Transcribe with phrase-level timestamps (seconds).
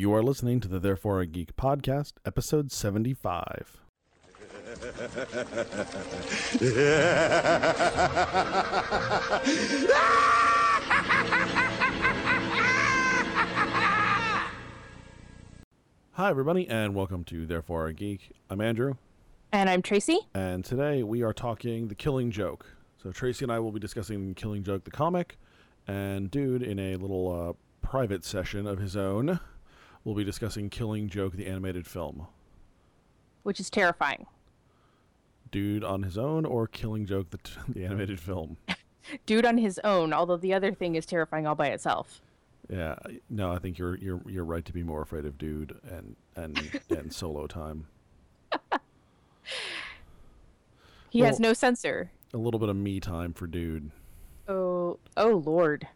[0.00, 3.82] You are listening to the Therefore a Geek podcast, episode 75.
[16.12, 18.32] Hi, everybody, and welcome to Therefore a Geek.
[18.50, 18.94] I'm Andrew,
[19.52, 20.18] And I'm Tracy.
[20.34, 22.66] and today we are talking The Killing Joke.
[23.02, 25.38] So, Tracy and I will be discussing Killing Joke, the comic,
[25.86, 29.40] and Dude, in a little uh, private session of his own,
[30.04, 32.26] will be discussing Killing Joke, the animated film.
[33.42, 34.26] which is terrifying.
[35.50, 38.56] Dude on his own or Killing Joke, the, t- the animated film?
[39.26, 42.20] Dude on his own, although the other thing is terrifying all by itself.
[42.68, 42.94] Yeah,
[43.28, 46.80] no, I think you're you're you're right to be more afraid of Dude and and
[46.90, 47.86] and solo time.
[51.08, 52.12] He has no censor.
[52.32, 53.90] A little bit of me time for Dude.
[54.46, 55.88] Oh, oh Lord.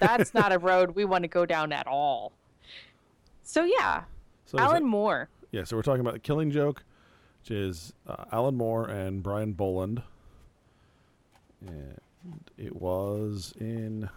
[0.00, 2.32] That's not a road we want to go down at all.
[3.48, 4.02] So yeah,
[4.44, 5.30] So Alan it- Moore.
[5.52, 6.84] Yeah, so we're talking about the Killing Joke,
[7.40, 10.02] which is uh, Alan Moore and Brian Bolland.
[11.66, 11.98] And
[12.58, 14.10] it was in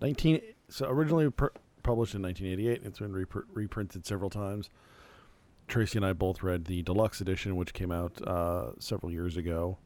[0.00, 1.46] 19 so originally pr-
[1.84, 2.82] published in 1988.
[2.84, 4.68] It's been repr- reprinted several times.
[5.68, 9.78] Tracy and I both read the deluxe edition, which came out uh, several years ago.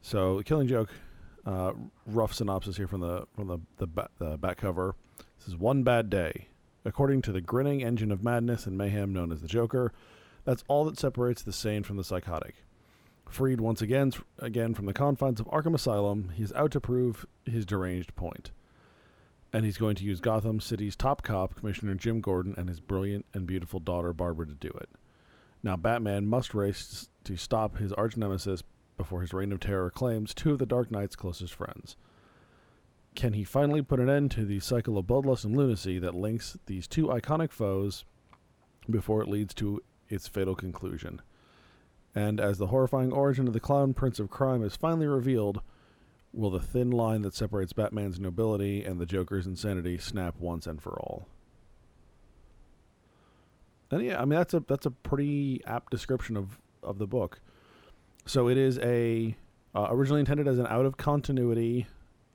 [0.00, 0.88] So, the Killing Joke,
[1.44, 1.72] uh,
[2.06, 4.94] rough synopsis here from the from the the, ba- the back cover.
[5.38, 6.48] This is one bad day.
[6.84, 9.92] According to the grinning engine of madness and mayhem known as the Joker,
[10.44, 12.56] that's all that separates the sane from the psychotic.
[13.28, 17.64] Freed once again, again from the confines of Arkham Asylum, he's out to prove his
[17.64, 18.50] deranged point.
[19.52, 23.24] And he's going to use Gotham City's top cop, Commissioner Jim Gordon, and his brilliant
[23.32, 24.90] and beautiful daughter Barbara to do it.
[25.62, 28.62] Now, Batman must race to stop his arch nemesis
[28.98, 31.96] before his reign of terror claims two of the Dark Knight's closest friends.
[33.14, 36.58] Can he finally put an end to the cycle of bloodlust and lunacy that links
[36.66, 38.04] these two iconic foes
[38.90, 41.22] before it leads to its fatal conclusion?
[42.14, 45.60] And as the horrifying origin of the Clown Prince of Crime is finally revealed,
[46.32, 50.82] will the thin line that separates Batman's nobility and the Joker's insanity snap once and
[50.82, 51.28] for all?
[53.90, 57.40] And yeah, I mean that's a that's a pretty apt description of of the book.
[58.26, 59.36] So it is a
[59.74, 61.86] uh, originally intended as an out of continuity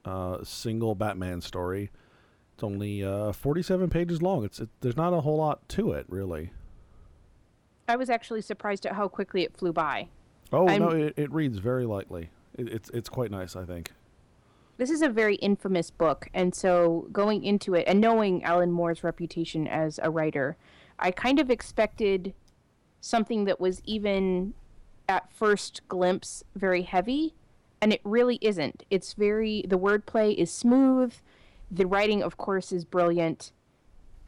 [0.06, 1.92] uh, single Batman story.
[2.54, 4.44] It's only uh, 47 pages long.
[4.44, 6.52] It's it, there's not a whole lot to it, really.
[7.88, 10.10] I was actually surprised at how quickly it flew by.
[10.52, 12.30] Oh I'm- no, it, it reads very lightly.
[12.58, 13.92] It, it's it's quite nice, I think.
[14.78, 19.04] This is a very infamous book, and so going into it and knowing Alan Moore's
[19.04, 20.56] reputation as a writer,
[20.98, 22.34] I kind of expected
[23.02, 24.54] something that was even
[25.10, 27.34] at first glimpse very heavy,
[27.82, 28.84] and it really isn't.
[28.90, 31.14] It's very the wordplay is smooth,
[31.72, 33.52] the writing of course is brilliant,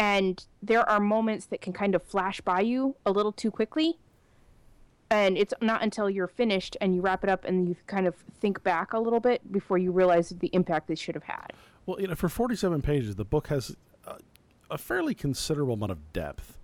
[0.01, 3.99] and there are moments that can kind of flash by you a little too quickly.
[5.11, 8.15] And it's not until you're finished and you wrap it up and you kind of
[8.39, 11.51] think back a little bit before you realize the impact this should have had.
[11.85, 13.75] Well, you know, for 47 pages, the book has
[14.07, 14.15] a,
[14.69, 16.57] a fairly considerable amount of depth,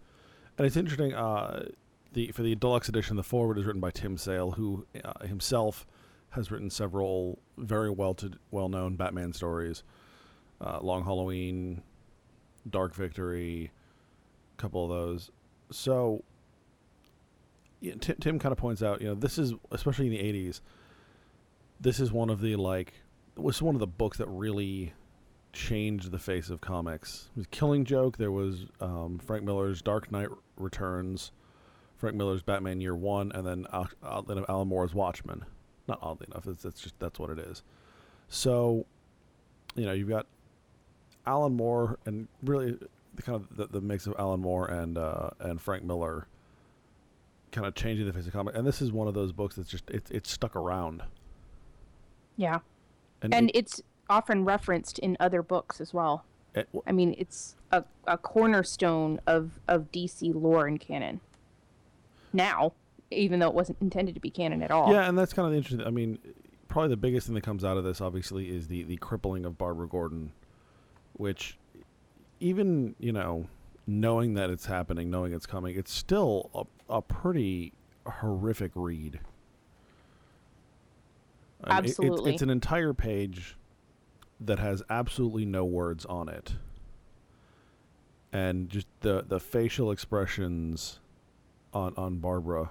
[0.57, 1.13] and it's interesting.
[1.13, 1.67] Uh,
[2.13, 5.85] the for the deluxe edition, the foreword is written by Tim Sale, who uh, himself
[6.37, 9.83] has written several very well to well known Batman stories,
[10.61, 11.81] uh, Long Halloween,
[12.69, 13.71] Dark Victory,
[14.57, 15.31] a couple of those.
[15.71, 16.23] So,
[17.81, 20.61] Tim, Tim kind of points out, you know, this is especially in the '80s.
[21.81, 22.93] This is one of the like
[23.35, 24.93] was one of the books that really
[25.53, 27.29] changed the face of comics.
[27.35, 28.17] It was Killing Joke.
[28.17, 31.31] There was um, Frank Miller's Dark Knight Returns,
[31.95, 35.45] Frank Miller's Batman Year One, and then Alan Moore's Watchmen.
[35.87, 37.63] Not oddly enough, it's, it's just that's what it is.
[38.29, 38.85] So,
[39.75, 40.25] you know, you've got
[41.25, 42.77] Alan Moore, and really
[43.15, 46.27] the kind of the, the mix of Alan Moore and uh, and Frank Miller,
[47.51, 48.55] kind of changing the face of comic.
[48.55, 51.03] And this is one of those books that's just it's it's stuck around.
[52.35, 52.59] Yeah.
[53.21, 56.23] And, And it- it's often referenced in other books as well.
[56.53, 61.19] it- I mean, it's a, a cornerstone of, of DC lore and canon.
[62.31, 62.73] Now,
[63.11, 64.91] even though it wasn't intended to be canon at all.
[64.91, 65.85] Yeah, and that's kind of interesting.
[65.85, 66.19] I mean,
[66.67, 69.57] probably the biggest thing that comes out of this, obviously, is the the crippling of
[69.57, 70.31] Barbara Gordon,
[71.13, 71.57] which,
[72.39, 73.47] even you know,
[73.85, 76.49] knowing that it's happening, knowing it's coming, it's still
[76.89, 77.73] a, a pretty
[78.05, 79.19] horrific read.
[81.63, 82.33] I mean, it- it's, Absolutely.
[82.33, 83.57] it's an entire page
[84.39, 86.53] that has absolutely no words on it,
[88.31, 90.99] and just the the facial expressions
[91.73, 92.69] on on Barbara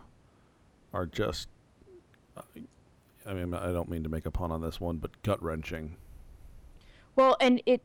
[0.92, 1.48] are just
[3.26, 5.96] I mean, I don't mean to make a pun on this one, but gut wrenching.
[7.16, 7.82] Well, and it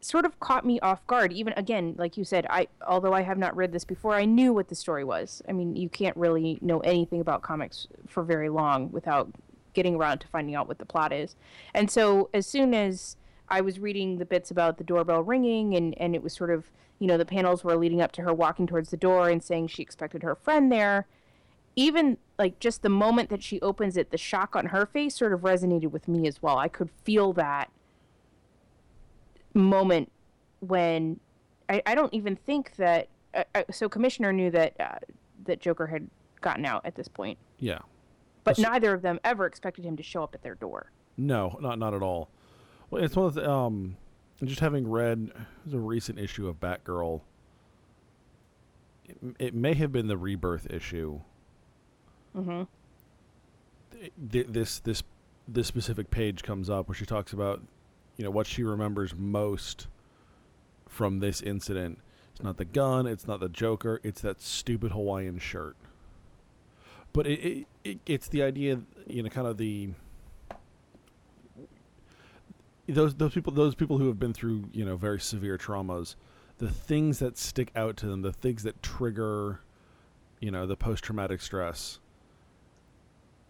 [0.00, 1.32] sort of caught me off guard.
[1.32, 4.52] Even again, like you said, I although I have not read this before, I knew
[4.52, 5.42] what the story was.
[5.48, 9.30] I mean, you can't really know anything about comics for very long without
[9.74, 11.34] getting around to finding out what the plot is.
[11.74, 13.16] And so as soon as
[13.48, 16.66] I was reading the bits about the doorbell ringing and and it was sort of,
[17.00, 19.68] you know, the panels were leading up to her walking towards the door and saying
[19.68, 21.06] she expected her friend there.
[21.74, 25.32] Even like just the moment that she opens it, the shock on her face sort
[25.32, 26.58] of resonated with me as well.
[26.58, 27.70] I could feel that
[29.54, 30.10] moment
[30.60, 31.18] when
[31.68, 34.98] I, I don't even think that uh, uh, so commissioner knew that uh,
[35.44, 36.08] that Joker had
[36.40, 37.78] gotten out at this point, Yeah.
[38.44, 40.90] but That's- neither of them ever expected him to show up at their door.
[41.16, 42.28] No, not not at all.
[42.90, 43.96] Well, it's one of the um,
[44.44, 45.30] just having read
[45.64, 47.20] the recent issue of Batgirl.
[49.06, 51.20] It, it may have been the rebirth issue.
[52.36, 52.62] Mm-hmm.
[54.30, 55.02] th- this this
[55.46, 57.60] this specific page comes up where she talks about
[58.16, 59.86] you know what she remembers most
[60.88, 61.98] from this incident.
[62.32, 65.76] It's not the gun, it's not the Joker, it's that stupid Hawaiian shirt.
[67.12, 69.90] But it, it, it it's the idea, you know, kind of the
[72.88, 76.14] those those people those people who have been through you know very severe traumas,
[76.58, 79.60] the things that stick out to them, the things that trigger,
[80.40, 81.98] you know, the post traumatic stress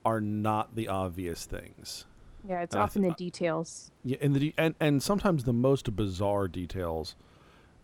[0.05, 2.05] are not the obvious things.
[2.49, 3.91] Yeah, it's And often thi- the details.
[4.05, 7.15] Yeah, and the de- and and sometimes the most bizarre details.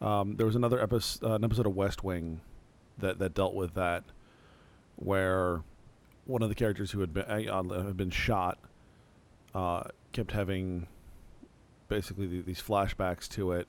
[0.00, 2.40] Um, there was another episode, uh, an episode of West Wing,
[2.98, 4.04] that that dealt with that,
[4.96, 5.62] where
[6.26, 8.58] one of the characters who had been uh, had been shot,
[9.54, 10.86] uh, kept having
[11.88, 13.66] basically the, these flashbacks to it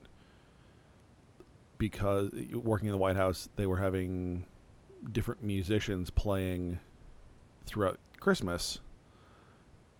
[1.78, 4.44] because working in the White House, they were having
[5.12, 6.78] different musicians playing
[7.64, 8.80] throughout Christmas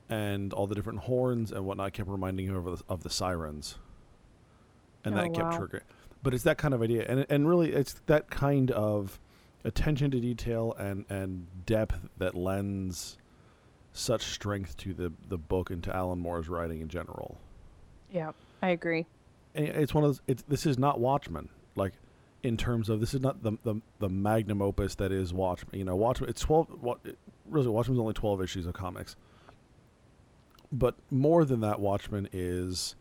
[0.09, 3.77] and all the different horns and whatnot kept reminding him of the, of the sirens,
[5.05, 5.59] and Oh, that kept wow.
[5.59, 5.83] triggering.
[6.23, 9.19] But it's that kind of idea, and and really, it's that kind of
[9.65, 13.17] attention to detail and and depth that lends
[13.93, 17.39] such strength to the the book and to Alan Moore's writing in general.
[18.13, 18.33] Yeah,
[18.63, 19.07] I agree.
[19.55, 20.21] And it's one of those.
[20.27, 21.95] It's this is not Watchmen, like
[22.43, 25.79] in terms of this is not the the, the magnum opus that is Watchmen.
[25.79, 26.29] You know, Watchmen.
[26.29, 26.69] It's twelve.
[26.83, 26.99] What
[27.51, 29.17] really Watchmen's only twelve issues of comics.
[30.73, 32.95] But more than that, Watchmen is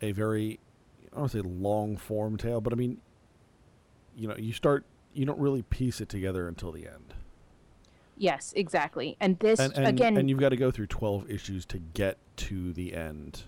[0.00, 0.58] a very
[1.02, 2.98] I don't want to say long form tale, but I mean,
[4.16, 7.14] you know, you start you don't really piece it together until the end,
[8.20, 9.16] Yes, exactly.
[9.18, 12.18] And this and and, again, and you've got to go through twelve issues to get
[12.36, 13.44] to the end.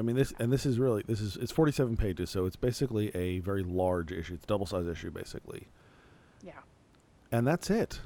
[0.00, 2.56] I mean this, and this is really this is it's forty seven pages, so it's
[2.56, 4.34] basically a very large issue.
[4.34, 5.68] It's double size issue basically,
[6.42, 6.58] yeah,
[7.30, 8.00] and that's it.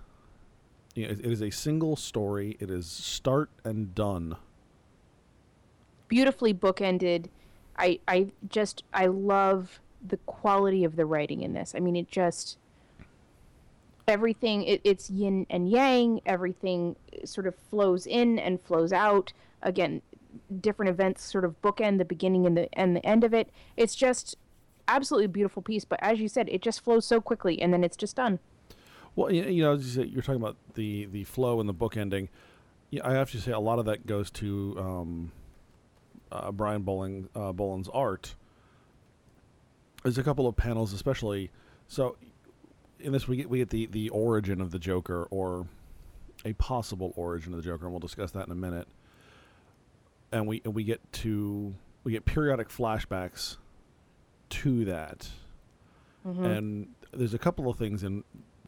[0.94, 2.56] You know, it, it is a single story.
[2.60, 4.36] It is start and done.
[6.08, 7.26] beautifully bookended.
[7.78, 11.74] I I just I love the quality of the writing in this.
[11.74, 12.58] I mean, it just
[14.08, 16.20] everything it, it's yin and yang.
[16.26, 19.32] Everything sort of flows in and flows out.
[19.62, 20.02] Again,
[20.60, 23.50] different events sort of bookend the beginning and the and the end of it.
[23.76, 24.36] It's just
[24.88, 25.84] absolutely beautiful piece.
[25.84, 28.40] But as you said, it just flows so quickly, and then it's just done.
[29.16, 32.28] Well, you, know, you're talking about the the flow and the book ending.
[32.90, 35.32] Yeah, I have to say a lot of that goes to um,
[36.32, 38.34] uh, Brian Bowling uh, Bolland's art.
[40.02, 41.50] There's a couple of panels, especially
[41.88, 42.16] so.
[43.00, 45.66] In this, we get we get the the origin of the Joker, or
[46.44, 48.88] a possible origin of the Joker, and we'll discuss that in a minute.
[50.32, 51.74] And we and we get to
[52.04, 53.56] we get periodic flashbacks
[54.50, 55.30] to that,
[56.26, 56.44] Mhm.
[56.44, 58.24] and there's a couple of things in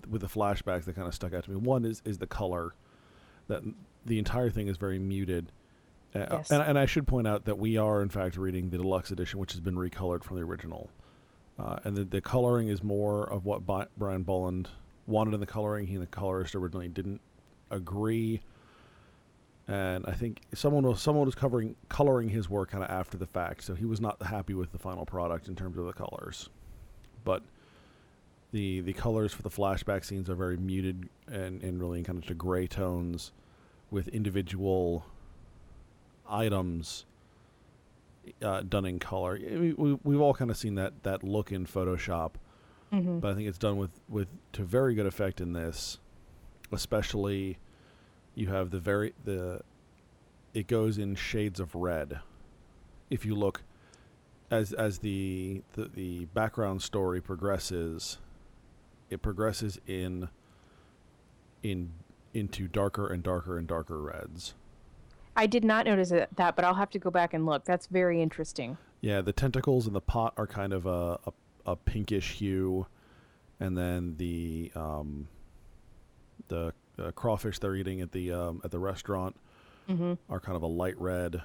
[0.08, 1.56] with the flashbacks that kind of stuck out to me.
[1.56, 2.74] One is is the color
[3.48, 3.62] that
[4.06, 5.52] the entire thing is very muted.
[6.14, 6.50] Uh, Yes.
[6.50, 9.38] and, and I should point out that we are in fact reading the deluxe edition,
[9.40, 10.90] which has been recolored from the original,
[11.58, 14.68] uh, and the, the coloring is more of what Bi- Brian Bolland
[15.06, 15.86] wanted in the coloring.
[15.86, 17.20] He and the colorist originally didn't
[17.70, 18.42] agree,
[19.68, 23.26] and I think someone was someone was covering coloring his work kind of after the
[23.26, 26.50] fact, so he was not happy with the final product in terms of the colors,
[27.24, 27.42] but
[28.52, 32.18] the the colors for the flashback scenes are very muted and, and really in kind
[32.18, 33.32] of to gray tones
[33.90, 35.04] with individual
[36.28, 37.04] items
[38.42, 39.36] uh, done in color.
[39.36, 42.32] I mean, we, we've all kind of seen that, that look in Photoshop,
[42.92, 43.20] Mhm.
[43.20, 45.98] but I think it's done with, with to very good effect in this.
[46.70, 47.58] Especially,
[48.34, 49.60] you have the very the
[50.54, 52.20] it goes in shades of red.
[53.10, 53.62] If you look
[54.50, 58.18] as as the the, the background story progresses,
[59.12, 60.28] it progresses in
[61.62, 61.92] in
[62.34, 64.54] into darker and darker and darker reds.
[65.36, 67.64] I did not notice that, but I'll have to go back and look.
[67.64, 68.76] That's very interesting.
[69.00, 71.32] Yeah, the tentacles in the pot are kind of a a,
[71.66, 72.86] a pinkish hue,
[73.60, 75.28] and then the um,
[76.48, 79.36] the uh, crawfish they're eating at the um, at the restaurant
[79.90, 80.12] Mm-hmm.
[80.32, 81.42] are kind of a light red.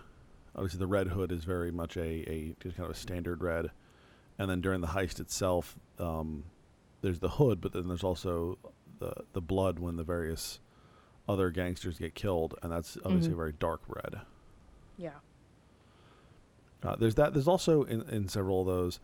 [0.55, 3.71] Obviously, the red hood is very much a, a just kind of a standard red,
[4.37, 6.43] and then during the heist itself, um,
[7.01, 8.57] there's the hood, but then there's also
[8.99, 10.59] the the blood when the various
[11.29, 13.33] other gangsters get killed, and that's obviously Mhm.
[13.33, 14.21] a very dark red.
[14.97, 15.11] Yeah.
[16.83, 17.33] Uh, there's that.
[17.33, 18.99] There's also in, in several of those,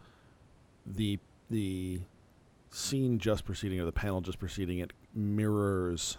[0.85, 1.19] the
[1.49, 2.01] the
[2.71, 6.17] scene just preceding or the panel just preceding it mirrors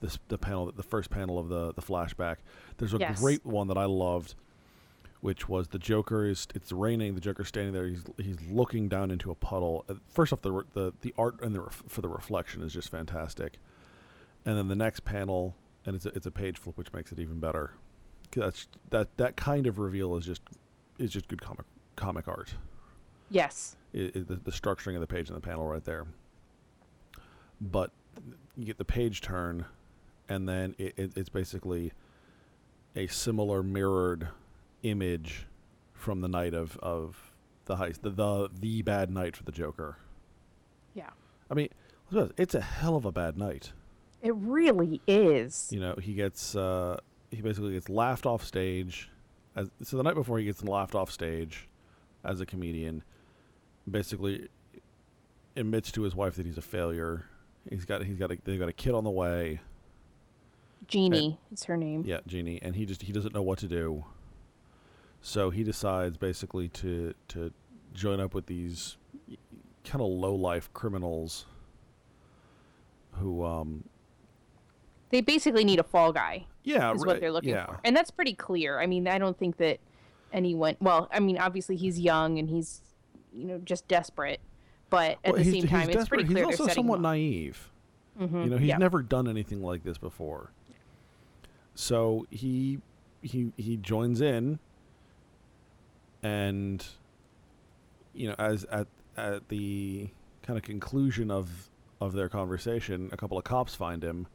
[0.00, 2.36] this the panel the first panel of the the flashback.
[2.78, 3.18] There's a Yes.
[3.20, 4.34] great one that I loved,
[5.26, 7.16] which was the Joker is it's raining.
[7.16, 7.88] The Joker's standing there.
[7.88, 9.84] He's he's looking down into a puddle.
[9.88, 12.90] Uh, First off, the the the art and the ref, for the reflection is just
[12.90, 13.58] fantastic.
[14.44, 17.18] And then the next panel, and it's a, it's a page flip, which makes it
[17.18, 17.72] even better.
[18.36, 20.42] That's that that kind of reveal is just
[20.96, 21.66] is just good comic
[21.96, 22.54] comic art.
[23.28, 23.74] Yes.
[23.92, 26.06] I i the, the structuring of the page and the panel right there.
[27.60, 27.90] But
[28.56, 29.64] you get the page turn,
[30.28, 31.92] and then it, it, it's basically
[32.94, 34.28] a similar mirrored
[34.90, 35.46] image
[35.92, 37.32] from the night of, of
[37.66, 39.96] the heist, the, the the bad night for the Joker.
[40.94, 41.10] Yeah.
[41.50, 41.68] I mean,
[42.04, 43.72] let's be honest, it's a hell of a bad night.
[44.22, 45.68] It really is.
[45.70, 46.98] You know, he gets uh,
[47.30, 49.10] he basically gets laughed off stage.
[49.54, 51.68] As, so the night before, he gets laughed off stage
[52.24, 53.02] as a comedian.
[53.88, 54.48] Basically,
[55.56, 57.26] admits to his wife that he's a failure.
[57.68, 59.60] He's got he's got a, they've got a kid on the way.
[60.88, 62.04] Jeannie is her name.
[62.06, 64.04] Yeah, Jeannie, and he just he doesn't know what to do.
[65.26, 67.52] So he decides basically to to
[67.92, 68.96] join up with these
[69.82, 71.46] kind of low life criminals
[73.14, 73.82] who um
[75.10, 76.46] They basically need a fall guy.
[76.62, 77.66] yeah is what they're looking yeah.
[77.66, 77.80] for.
[77.84, 78.78] And that's pretty clear.
[78.78, 79.80] I mean, I don't think that
[80.32, 82.80] anyone, well, I mean, obviously he's young and he's,
[83.32, 84.38] you know, just desperate.
[84.90, 87.72] But at Well, the he's, same he's time, it's pretty clear He's also somewhat naive.
[88.20, 88.78] Mhm, You know, he's yeah.
[88.78, 90.52] never done anything like this before.
[91.74, 92.78] So he
[93.22, 94.60] he he joins in
[96.22, 96.84] and
[98.14, 100.08] you know, as at at the
[100.42, 101.68] kind of conclusion of
[102.00, 104.26] of their conversation, a couple of cops find him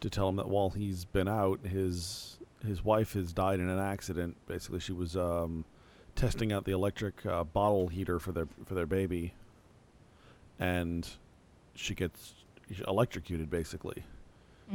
[0.00, 3.78] to tell him that while he's been out, his his wife has died in an
[3.78, 4.36] accident.
[4.46, 5.64] Basically, she was um,
[6.14, 9.34] testing out the electric uh, bottle heater for their for their baby,
[10.58, 11.08] and
[11.74, 12.34] she gets
[12.88, 14.02] electrocuted basically.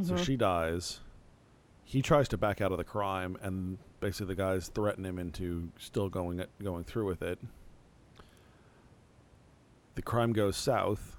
[0.04, 0.26] So Mhm.
[0.26, 1.02] she dies.
[1.92, 5.74] He tries to back out of the crime, and basically the guys threaten him into
[5.78, 7.38] still going going through with it.
[9.96, 11.18] The crime goes south,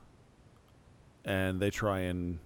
[1.26, 2.38] and they try and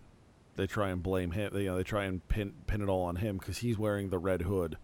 [0.57, 1.53] they try and blame him.
[1.55, 4.11] They, you know, they try and pin pin it all on him because he's wearing
[4.11, 4.77] the red hood,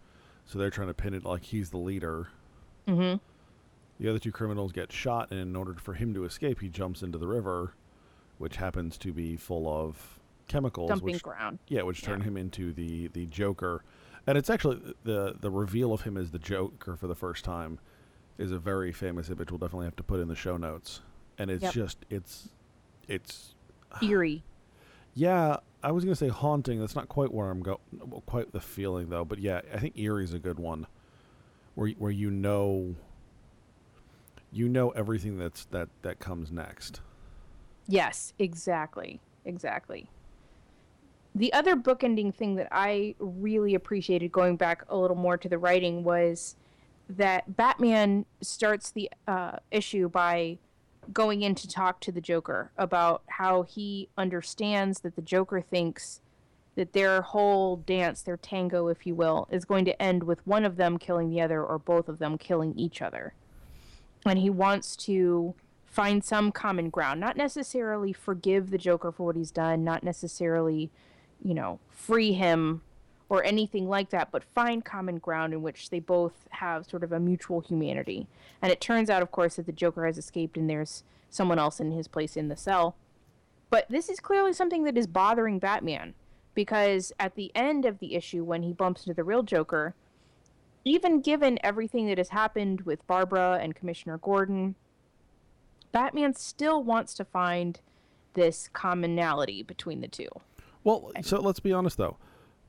[0.45, 2.29] so they're trying to pin it like he's the leader.
[2.87, 3.19] Mhm.
[3.99, 7.03] The other two criminals get shot, and in order for him to escape, he jumps
[7.03, 7.73] into the river,
[8.37, 11.59] which happens to be full of chemicals, Dumping which ground.
[11.67, 12.25] yeah, which turn Yeah.
[12.27, 13.83] him into the the Joker,
[14.27, 17.79] and it's actually the the reveal of him as the Joker for the first time
[18.37, 19.51] is a very famous image.
[19.51, 21.01] We'll definitely have to put in the show notes,
[21.37, 21.73] and it's Yep.
[21.73, 22.49] just it's
[23.07, 23.55] it's
[24.01, 24.43] Eerie.
[25.13, 25.57] yeah.
[25.85, 26.79] I was gonna say haunting.
[26.79, 27.81] That's not quite where I'm go.
[28.25, 30.87] Quite the feeling though, but yeah, I think eerie is a good one,
[31.75, 32.95] where where you know.
[34.51, 37.01] You know everything that's that that comes next.
[37.87, 39.19] Yes, exactly.
[39.45, 40.07] Exactly.
[41.35, 45.57] The other bookending thing that I really appreciated going back a little more to the
[45.57, 46.55] writing was
[47.09, 50.59] that Batman starts the uh, issue by
[51.11, 56.21] going in to talk to the Joker about how he understands that the Joker thinks
[56.75, 60.65] that their whole dance, their tango, if you will, is going to end with one
[60.65, 63.33] of them killing the other or both of them killing each other.
[64.25, 65.53] And he wants to
[65.85, 70.89] find some common ground, not necessarily forgive the Joker for what he's done, not necessarily,
[71.43, 72.81] you know, free him
[73.29, 77.11] or anything like that, but find common ground in which they both have sort of
[77.11, 78.27] a mutual humanity.
[78.61, 81.79] And it turns out, of course, that the Joker has escaped and there's someone else
[81.79, 82.95] in his place in the cell.
[83.69, 86.13] But this is clearly something that is bothering Batman
[86.53, 89.95] because at the end of the issue, when he bumps into the real Joker,
[90.85, 94.75] even given everything that has happened with Barbara and Commissioner Gordon,
[95.91, 97.79] Batman still wants to find
[98.33, 100.29] this commonality between the two.
[100.83, 102.17] Well, so let's be honest though.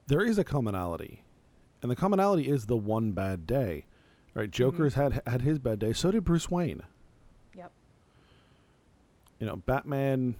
[0.06, 1.23] There is a commonality.
[1.83, 3.87] And the commonality is the one bad day.
[4.35, 4.50] Right?
[4.50, 5.14] Joker's mm-hmm.
[5.14, 6.83] had had his bad day, so did Bruce Wayne.
[7.54, 7.71] Yep.
[9.38, 10.37] You know, Batman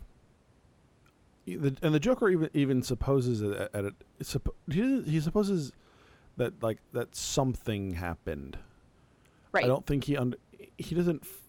[1.47, 3.95] the, and the Joker even even supposes at, at it.
[4.71, 5.73] He, he supposes
[6.37, 8.59] that like that something happened.
[9.53, 9.65] Right.
[9.65, 10.39] I don't think he under
[10.79, 11.43] he doesn't f-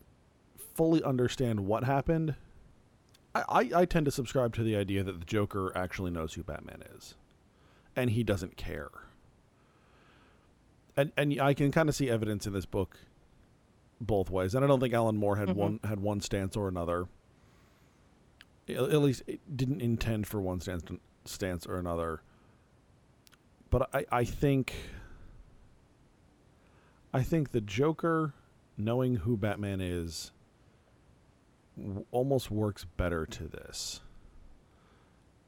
[0.75, 2.35] fully understand what happened.
[3.49, 6.83] I, I tend to subscribe to the idea that the Joker actually knows who Batman
[6.95, 7.15] is,
[7.95, 8.89] and he doesn't care.
[10.97, 12.97] And and I can kind of see evidence in this book
[13.99, 15.55] both ways, and I don't think Alan Moore had Mhm.
[15.55, 17.07] one had one stance or another.
[18.69, 20.83] At at least it didn't intend for one stance
[21.25, 22.21] stance or another.
[23.69, 24.73] But I I think
[27.13, 28.33] I think the Joker
[28.77, 30.31] knowing who Batman is
[31.77, 34.01] w- almost works better to this.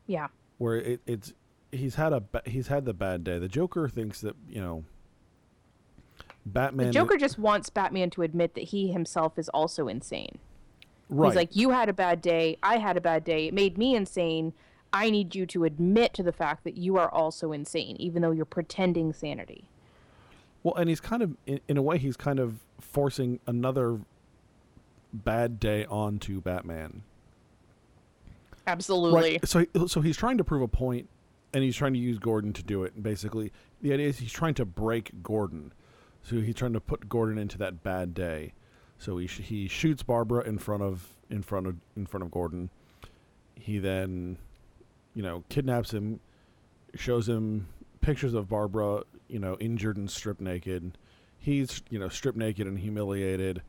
[0.05, 0.27] Yeah.
[0.57, 1.33] Where it, it's
[1.71, 3.39] he's had a ba- he's had the bad day.
[3.39, 4.83] The Joker thinks that you know
[6.45, 6.87] Batman.
[6.87, 10.37] The Joker just wants Batman to admit that he himself is also insane.
[11.09, 11.27] right?
[11.27, 12.57] He's like, You had a bad day.
[12.63, 13.47] I had a bad day.
[13.47, 14.53] It made me insane.
[14.93, 18.31] I need you to admit to the fact that you are also insane, even though
[18.31, 19.65] you're pretending sanity.
[20.63, 23.99] well, and he's kind of in, in a way he's kind of forcing another
[25.23, 27.03] bad day onto Batman.
[28.65, 29.39] Absolutely.
[29.39, 29.47] Right.
[29.47, 31.09] So so he's trying to prove a point,
[31.53, 32.93] and he's trying to use Gordon to do it.
[32.95, 35.73] And basically, the idea is he's trying to break Gordon.
[36.23, 38.53] So he's trying to put Gordon into that bad day.
[38.97, 42.31] So he sh- he shoots Barbara in front of in front of in front of
[42.31, 42.69] Gordon.
[43.55, 44.37] He then,
[45.13, 46.19] you know, kidnaps him,
[46.95, 47.67] shows him
[48.01, 50.97] pictures of Barbara, you know, injured and stripped naked.
[51.37, 53.61] He's you know stripped naked and humiliated.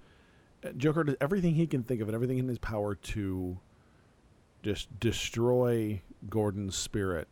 [0.77, 3.59] Joker does everything he can think of and everything in his power to
[4.63, 7.29] just destroy Gordon's spirit.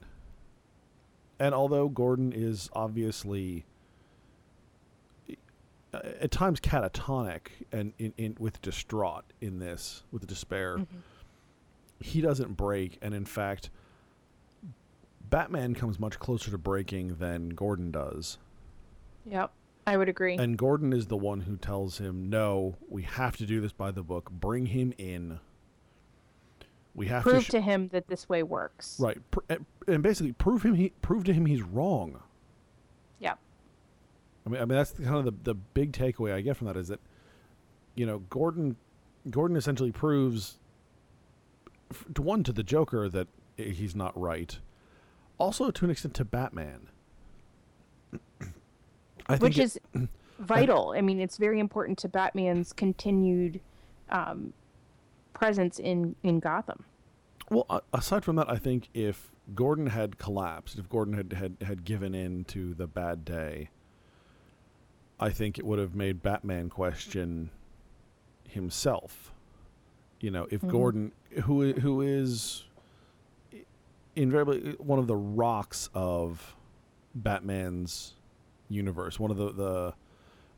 [1.38, 3.66] And although Gordon is obviously
[5.92, 10.96] uh, at times catatonic and in, in with distraught in this with despair, Mm-hmm.
[12.00, 13.70] he doesn't break and in fact
[15.28, 18.38] Batman comes much closer to breaking than Gordon does.
[19.28, 19.50] Yep.
[19.86, 20.36] I would agree.
[20.36, 23.90] And Gordon is the one who tells him, "No, we have to do this by
[23.92, 24.30] the book.
[24.30, 25.38] Bring him in.
[26.94, 28.98] We have to Prove to to, him that this way works.
[28.98, 29.18] right,
[29.48, 32.22] and- eh, and basically prove him he prove to him he's wrong.
[33.20, 33.34] Yeah.
[34.44, 36.76] I mean, I mean that's kind of the the big takeaway I get from that
[36.76, 37.00] is that,
[37.94, 38.76] you know, Gordon,
[39.30, 40.58] Gordon essentially proves,
[42.14, 44.58] to one to the Joker that eh, he's not right,
[45.38, 46.88] also to an extent to Batman.
[49.28, 49.80] I Which it- is
[50.38, 50.94] vital.
[50.96, 53.60] I mean, it's very important to Batman's continued
[54.10, 54.52] um,
[55.34, 56.84] presence in, in Gotham.
[57.50, 61.84] Well, aside from that, I think if Gordon had collapsed, if Gordon had, had, had
[61.84, 63.70] given in to the bad day,
[65.20, 67.50] I think it would have made Batman question
[68.48, 69.32] himself.
[70.20, 70.70] You know, if Mhm.
[70.70, 71.12] Gordon,
[71.44, 72.64] who who is
[74.16, 76.56] invariably one of the rocks of
[77.14, 78.14] Batman's
[78.68, 79.94] universe, one of the the,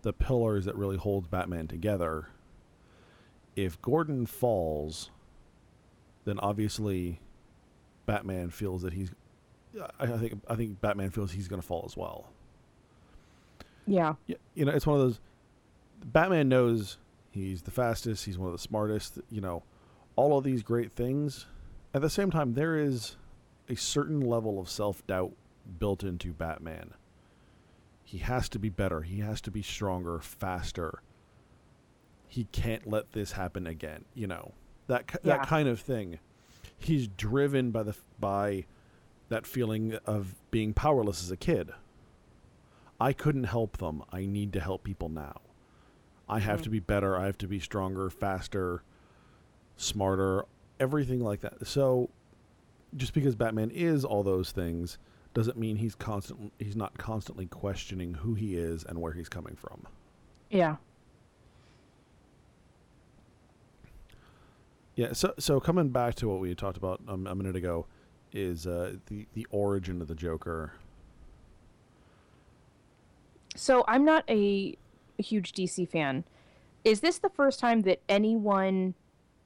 [0.02, 2.28] the pillars that really holds Batman together.
[3.56, 5.10] If Gordon falls,
[6.24, 7.20] then obviously
[8.06, 9.12] Batman feels that he's.
[9.98, 12.30] I, I think I think Batman feels he's going to fall as well.
[13.86, 14.14] Yeah.
[14.26, 15.20] Yeah, you know, it's one of those.
[16.04, 16.98] Batman knows
[17.30, 18.24] he's the fastest.
[18.24, 19.18] He's one of the smartest.
[19.30, 19.62] You know,
[20.16, 21.46] all of these great things.
[21.94, 23.16] At the same time, there is
[23.68, 25.32] a certain level of self doubt
[25.78, 26.92] built into Batman.
[28.08, 29.02] He has to be better.
[29.02, 31.02] He has to be stronger, faster.
[32.26, 34.06] He can't let this happen again.
[34.14, 34.52] You know
[34.86, 35.36] that Yeah.
[35.36, 36.18] that kind of thing.
[36.78, 38.64] He's driven by the by
[39.28, 41.70] that feeling of being powerless as a kid.
[42.98, 44.02] I couldn't help them.
[44.10, 45.42] I need to help people now.
[46.30, 46.64] I have Mhm.
[46.64, 47.14] to be better.
[47.14, 48.82] I have to be stronger, faster,
[49.76, 50.46] smarter,
[50.80, 51.66] everything like that.
[51.66, 52.08] So,
[52.96, 54.96] just because Batman is all those things
[55.38, 56.52] doesn't mean he's constant.
[56.58, 59.86] He's not constantly questioning who he is and where he's coming from.
[60.50, 60.76] Yeah.
[64.96, 65.12] Yeah.
[65.12, 67.86] So, so coming back to what we talked about um, a minute ago,
[68.32, 70.72] is uh, the the origin of the Joker.
[73.54, 74.76] So I'm not a,
[75.20, 76.24] a huge DC fan.
[76.84, 78.94] Is this the first time that anyone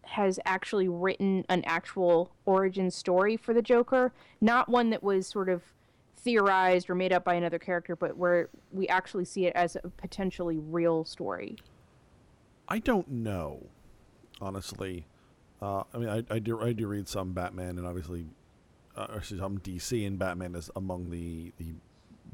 [0.05, 4.11] has actually written an actual origin story for the Joker?
[4.41, 5.63] Not one that was sort of
[6.23, 9.89] theorized or made up by another character, but where we actually see it as a
[9.89, 11.57] potentially real story.
[12.69, 13.67] I don't know,
[14.41, 15.07] honestly.
[15.61, 18.27] Uh, I mean, I, I do I do read some Batman, and obviously,
[18.97, 21.75] uh, some DC, and Batman is among the the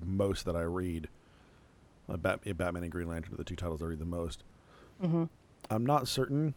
[0.04, 1.08] most that I read.
[2.08, 4.44] Uh, Bat, Batman and Green Lantern are the two titles I read the most.
[5.02, 5.24] Mm-hmm.
[5.70, 6.54] I'm not certain.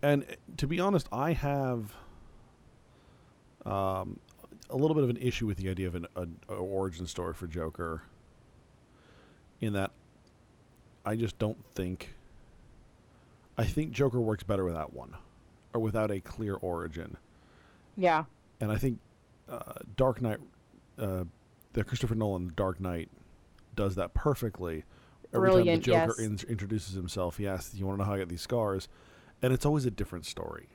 [0.00, 1.94] And uh, to be honest, I have
[3.66, 4.18] um,
[4.72, 7.34] a little bit of an issue with the idea of an a, a origin story
[7.34, 8.02] for Joker.
[9.60, 9.92] In that,
[11.04, 12.14] I just don't think.
[13.56, 15.14] I think Joker works better without one,
[15.74, 17.16] or without a clear origin.
[17.96, 18.24] Yeah.
[18.60, 18.98] And I think
[19.48, 20.38] uh, Dark Knight,
[20.98, 21.24] uh,
[21.74, 23.10] the Christopher Nolan Dark Knight,
[23.76, 24.84] does that perfectly.
[25.34, 26.42] Every Brilliant, time the Joker yes.
[26.42, 28.88] in- introduces himself, he asks, "You want to know how I got these scars?"
[29.42, 30.68] And it's always a different story.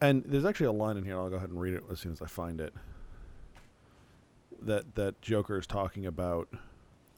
[0.00, 1.18] And there's actually a line in here.
[1.18, 2.74] I'll go ahead and read it as soon as I find it.
[4.60, 6.48] That that Joker is talking about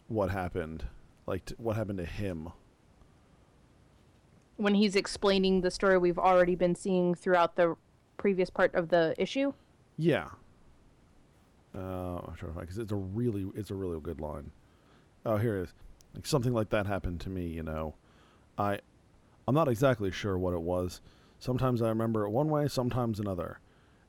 [0.08, 0.86] what happened,
[1.26, 2.50] like t- what happened to him.
[4.56, 7.76] When he's explaining the story we've already been seeing throughout the
[8.16, 9.52] previous part of the issue.
[9.96, 10.28] Yeah.
[11.74, 14.50] Uh, I'm trying to find because it's a really it's a really good line.
[15.24, 15.74] Oh, here it is.
[16.14, 17.46] Like something like that happened to me.
[17.46, 17.94] You know,
[18.56, 18.80] I
[19.46, 21.00] I'm not exactly sure what it was.
[21.38, 23.60] Sometimes I remember it one way, sometimes another.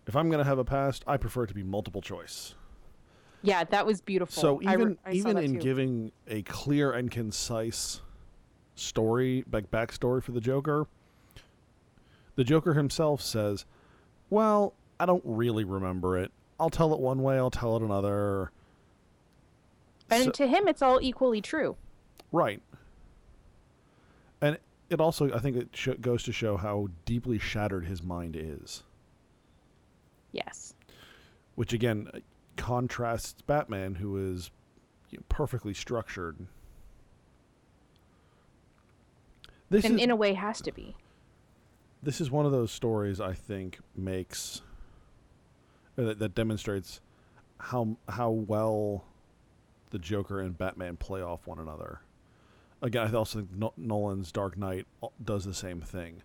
[0.08, 2.56] If I'm gonna have a past, I prefer it to be multiple choice.
[3.42, 4.42] Yeah, that was beautiful.
[4.42, 5.60] So I even I saw even in too.
[5.60, 8.02] giving a clear and concise
[8.76, 10.88] story, like backstory for the Joker,
[12.36, 13.66] the Joker himself says,
[14.30, 16.32] "Well, I don't really remember it.
[16.60, 18.52] I'll tell it one way, I'll tell it another."
[20.10, 21.78] and So- to him, it's all equally true.
[22.32, 22.62] right.
[24.90, 28.84] It also, I think, it sh- goes to show how deeply shattered his mind is,
[30.32, 30.74] Yes.
[31.56, 32.20] which again uh,
[32.58, 34.50] contrasts Batman, who is
[35.12, 36.38] you know, perfectly structured.
[39.70, 40.96] This and is in a way, has to be.
[42.02, 44.62] this is one of those stories I think makes
[45.98, 47.02] uh, that, that demonstrates
[47.60, 49.04] how how well
[49.92, 52.00] the Joker and Batman play off one another.
[52.82, 54.88] Again, I also think Nolan's Dark Knight
[55.24, 56.22] does the same thing.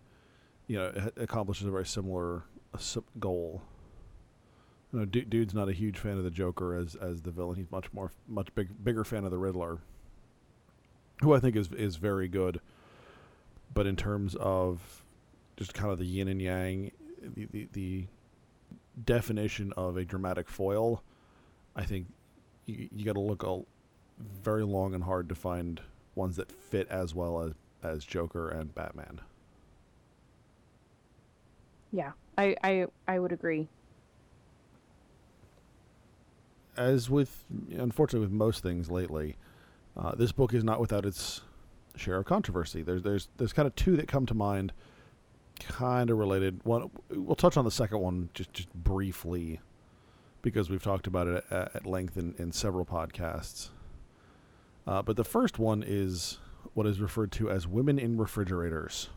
[0.67, 3.63] You know, it accomplishes a very similar uh, goal.
[4.93, 7.57] You know, dude's not a huge fan of the Joker as as the villain.
[7.57, 9.79] He's much more much big bigger fan of the Riddler,
[11.21, 12.61] who I think is is very good.
[13.75, 15.05] But in terms of
[15.57, 18.07] just kind of the yin and yang, the, the, the
[19.05, 21.03] definition of a dramatic foil,
[21.75, 22.07] I think
[22.67, 23.63] you, you got to look a,
[24.43, 25.81] very long and hard to find
[26.15, 29.21] ones that fit as well as, as Joker and Batman.
[31.93, 33.69] Yeah, I, I, I would agree.
[36.77, 39.37] As with, unfortunately, with most things lately,
[39.97, 41.43] uh, this book is not without its
[41.97, 42.83] share of controversy.
[42.83, 44.73] There's there's there's kind of two that come to mind,
[45.61, 46.61] kind of related.
[46.65, 49.61] One we'll touch on the second one just just briefly,
[50.43, 53.69] because we've talked about it at, at length in, in several podcasts.
[54.87, 56.39] Uh, but the first one is
[56.75, 59.09] what is referred to as women in refrigerators.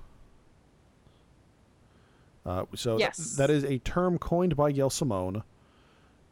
[2.45, 5.43] Uh, so th- that is a term coined by Gail Simone,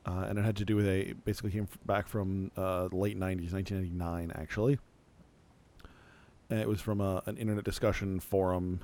[0.06, 2.96] uh, and it had to do with a basically came f- back from uh, the
[2.96, 4.80] late '90s, 1999, actually.
[6.50, 8.80] And it was from a, an internet discussion forum,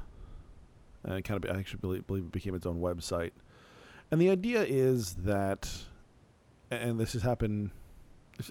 [1.03, 3.31] and it kind of I actually believe, believe it became its own website.
[4.09, 5.69] And the idea is that,
[6.69, 7.71] and this has happened.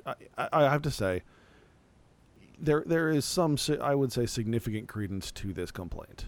[0.07, 0.15] I
[0.53, 1.23] I have to say,
[2.61, 6.27] there there is some I would say significant credence to this complaint,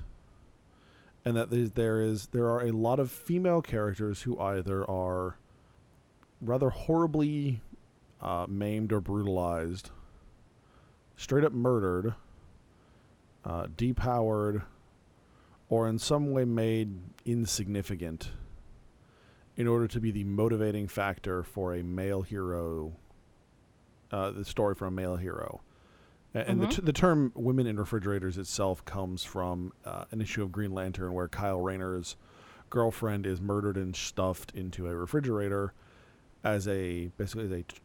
[1.25, 5.37] and that there is there are a lot of female characters who either are
[6.41, 7.61] rather horribly
[8.21, 9.91] uh, maimed or brutalized,
[11.17, 12.15] straight up murdered,
[13.45, 14.63] uh, depowered,
[15.69, 18.31] or in some way made insignificant
[19.57, 22.93] in order to be the motivating factor for a male hero,
[24.11, 25.61] uh, the story for a male hero.
[26.35, 26.71] And the, Mhm.
[26.77, 31.13] t- the term women in refrigerators itself comes from uh, an issue of Green Lantern
[31.13, 32.17] where Kyle Rayner's
[32.71, 35.75] girlfriend is murdered and stuffed into a refrigerator
[36.43, 37.77] as a basically as a t-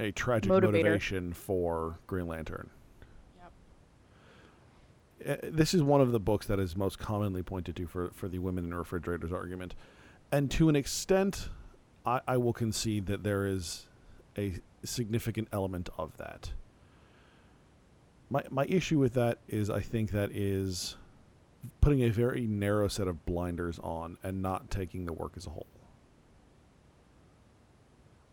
[0.00, 0.62] a tragic Motivator.
[0.72, 2.70] motivation for Green Lantern.
[5.24, 8.28] Uh, This is one of the books that is most commonly pointed to for, for
[8.28, 9.74] the women in refrigerators argument.
[10.32, 11.48] And to an extent,
[12.04, 13.86] I, I will concede that there is
[14.36, 16.52] a significant element of that.
[18.32, 20.96] My, my issue with that is I think that is
[21.82, 25.50] putting a very narrow set of blinders on and not taking the work as a
[25.50, 25.66] whole.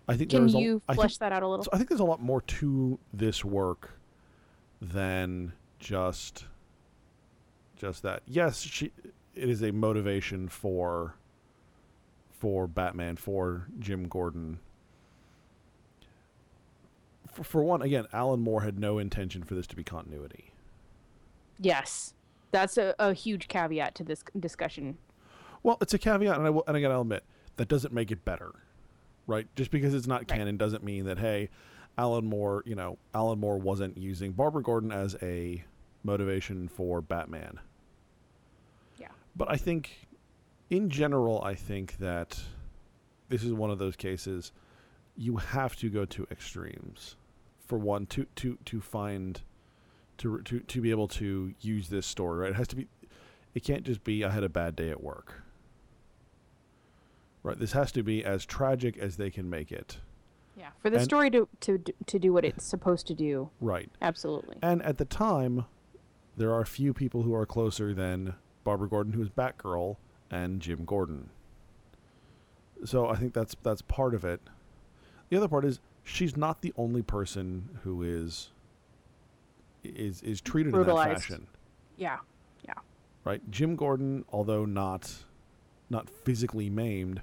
[0.08, 1.66] I think Can there's a- you think- flesh that out a little?
[1.66, 4.00] so I think there's a lot more to this work
[4.82, 6.46] than just
[7.76, 8.24] just that.
[8.26, 8.92] Yes, she
[9.36, 11.16] it is a motivation for
[12.32, 14.60] for Batman for Jim Gordon.
[17.32, 20.52] For, for one, again, Alan Moore had no intention for this to be continuity.
[21.60, 22.14] Yes,
[22.52, 24.98] that's a, a huge caveat to this discussion.
[25.64, 27.24] Well, it's a caveat, and I will, and again, I'll admit
[27.58, 28.54] that doesn't make it better,
[29.28, 29.48] right?
[29.56, 30.28] Just because it's not Right.
[30.40, 31.50] canon doesn't mean that hey,
[31.98, 35.64] Alan Moore, you know, Alan Moore wasn't using Barbara Gordon as a
[36.04, 37.60] motivation for Batman.
[38.98, 39.10] Yeah.
[39.36, 40.08] But I think,
[40.70, 42.40] in general, I think that
[43.28, 44.54] this is one of those cases
[45.18, 47.18] you have to go to extremes
[47.70, 49.42] for one to to to find
[50.18, 52.40] to to to be able to use this story.
[52.40, 52.50] Right?
[52.50, 52.88] It has to be.
[53.54, 55.44] It can't just be I had a bad day at work.
[57.42, 57.58] Right.
[57.58, 60.00] This has to be as tragic as they can make it.
[60.58, 60.70] Yeah.
[60.82, 63.50] For the And- story to, to to do what it's supposed to do.
[63.62, 63.90] Right.
[64.02, 64.58] Absolutely.
[64.62, 65.66] And at the time,
[66.36, 69.96] there are few people who are closer than Barbara Gordon, who is Batgirl,
[70.30, 71.30] and Jim Gordon.
[72.84, 74.42] So I think that's that's part of it.
[75.30, 75.80] The other part is
[76.10, 78.50] she's not the only person who is
[79.84, 81.48] is is treated in that fashion,
[81.98, 82.18] Yeah.
[82.68, 82.74] Yeah.
[83.24, 83.42] Right?
[83.50, 85.24] Jim Gordon, although not
[85.90, 87.22] not physically maimed,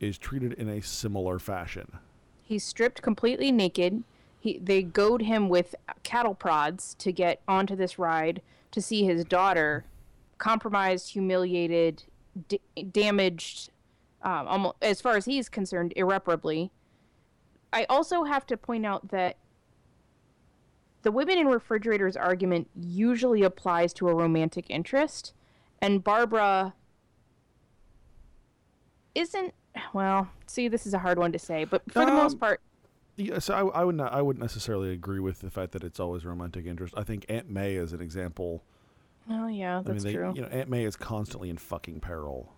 [0.00, 1.98] is treated in a similar fashion.
[2.42, 4.04] He's stripped completely naked.
[4.38, 8.40] He they goad him with cattle prods to get onto this ride
[8.70, 9.84] to see his daughter
[10.38, 12.04] compromised, humiliated,
[12.48, 12.60] d-
[12.92, 13.70] damaged,
[14.22, 16.70] um, almost, as far as he's concerned, irreparably.
[17.72, 19.36] I also have to point out that
[21.02, 25.32] the women in refrigerators argument usually applies to a romantic interest,
[25.80, 26.74] and Barbara
[29.14, 29.54] isn't.
[29.92, 32.60] Well, see, this is a hard one to say, but for the most Um, part,
[33.16, 36.00] Yeah, so I, I would not I wouldn't necessarily agree with the fact that it's
[36.00, 36.94] always romantic interest.
[36.96, 38.62] I think Aunt May is an example
[39.28, 40.32] Oh yeah, I that's mean, they, true.
[40.34, 42.52] you know, Aunt May is constantly in fucking peril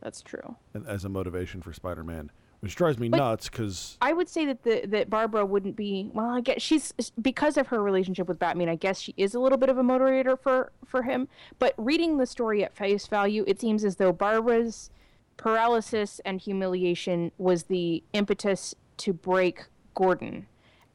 [0.00, 0.56] That's true.
[0.74, 4.46] and- as a motivation for Spider-Man, which drives me But- nuts because I would say
[4.46, 6.10] that the that Barbara wouldn't be.
[6.12, 8.68] Well, I guess she's because of her relationship with Batman.
[8.68, 11.28] I guess she is a little bit of a motivator for for him.
[11.58, 14.90] But reading the story at face value, it seems as though Barbara's
[15.36, 20.46] paralysis and humiliation was the impetus to break Gordon,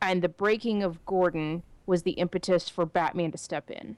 [0.02, 3.98] and the breaking of Gordon was the impetus for Batman to step in.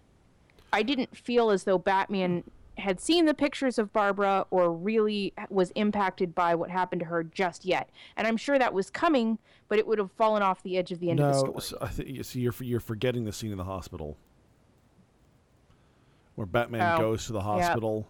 [0.71, 2.43] I didn't feel as though Batman
[2.77, 7.23] had seen the pictures of Barbara or really was impacted by what happened to her
[7.23, 7.89] just yet.
[8.15, 10.99] And I'm sure that was coming, but it would have fallen off the edge of
[10.99, 11.61] the end of the no, story.
[11.61, 14.17] so I think see you're you're forgetting the scene in the hospital
[16.35, 18.07] where Batman Oh, goes to the hospital.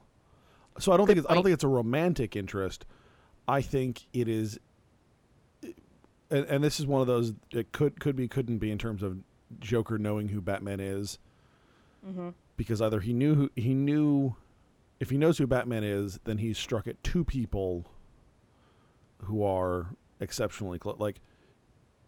[0.79, 2.85] So I don't Good think it's, I don't think it's a romantic interest.
[3.47, 4.59] I think it is,
[6.29, 9.01] and, and this is one of those it could could be couldn't be in terms
[9.01, 9.17] of
[9.59, 11.19] Joker knowing who Batman is.
[12.07, 12.33] Mhm.
[12.57, 14.35] because either he knew who he knew
[14.99, 17.85] if he knows who Batman is, then he's struck at two people
[19.23, 20.97] who are exceptionally close.
[20.99, 21.21] Like,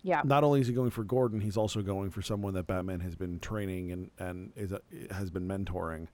[0.02, 0.22] Yeah.
[0.24, 3.16] not only is he going for Gordon, he's also going for someone that Batman has
[3.16, 6.08] been training and and is a, has been mentoring.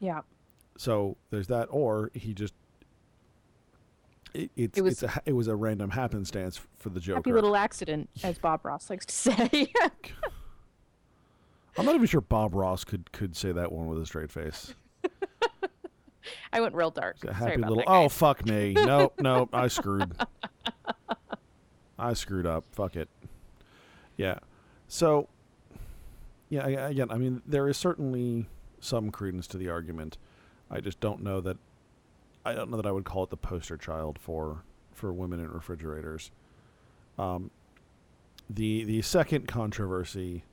[0.00, 0.20] Yeah.
[0.76, 2.54] So there's that, or he just
[4.32, 7.16] it, it's It was- it's a it was a random happenstance for the Joker.
[7.18, 9.72] Happy little accident, as Bob Ross likes to say.
[11.76, 14.74] I'm not even sure Bob Ross could could say that one with a straight face.
[16.52, 17.16] I went real dark.
[17.22, 17.84] It's a Sorry happy about little.
[17.84, 17.90] that.
[17.90, 18.72] Oh fuck me!
[18.76, 20.12] No, no, I screwed.
[21.98, 22.64] I screwed up.
[22.72, 23.08] Fuck it.
[24.16, 24.38] Yeah.
[24.88, 25.28] So.
[26.48, 26.66] Yeah.
[26.66, 28.46] Again, I mean, there is certainly
[28.80, 30.16] some credence to the argument.
[30.70, 31.56] I just don't know that.
[32.44, 35.50] I don't know that I would call it the poster child for for women in
[35.50, 36.30] refrigerators.
[37.18, 37.50] Um,
[38.48, 40.44] the the second controversy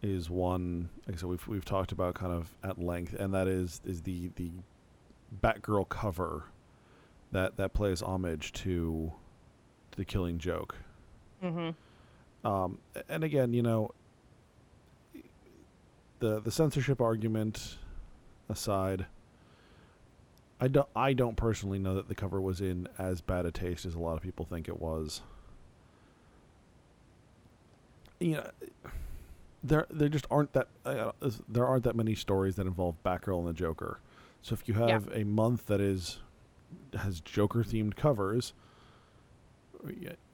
[0.00, 3.48] is one like I said we've we've talked about kind of at length, and that
[3.48, 4.50] is is the the
[5.40, 6.44] Batgirl cover
[7.32, 9.12] that that plays homage to
[9.92, 10.76] to the Killing Joke.
[11.42, 11.74] Mhm.
[12.44, 13.90] Um, and again, you know,
[16.18, 17.78] the the censorship argument
[18.48, 19.06] aside,
[20.60, 23.84] I don't I don't personally know that the cover was in as bad a taste
[23.86, 25.22] as a lot of people think it was.
[28.20, 28.50] You know,
[29.64, 31.12] there there just aren't that uh,
[31.48, 33.98] there aren't that many stories that involve Batgirl and the Joker.
[34.42, 34.88] So if you Yeah.
[34.88, 36.18] have a month that is
[36.94, 38.52] has Joker themed covers,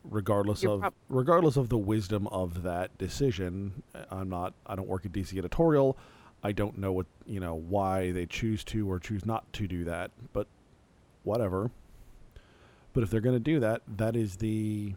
[0.05, 4.75] regardless You're of prob- regardless of the wisdom of that decision, uh, I'm not I
[4.77, 5.97] don't work at DC editorial.
[6.43, 9.85] I don't know what you know why they choose to or choose not to do
[9.85, 10.47] that, but
[11.25, 11.71] whatever.
[12.93, 14.95] But if they're going to do that, that is the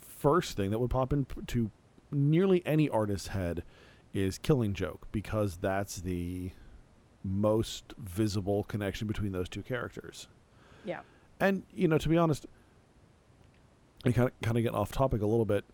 [0.00, 1.70] first thing that would pop into
[2.10, 3.64] nearly any artist's head
[4.12, 6.50] is Killing Joke because that's the
[7.24, 10.28] most visible connection between those two characters.
[10.84, 11.00] Yeah.
[11.40, 12.46] And you know, to be honest,
[14.04, 15.64] and kind of kind of get off topic a little bit.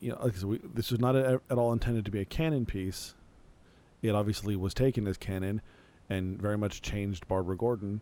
[0.00, 2.20] You know, like I said, we, this was not a, at all intended to be
[2.20, 3.14] a canon piece.
[4.02, 5.60] It obviously was taken as canon,
[6.08, 8.00] and very much changed Barbara Gordon.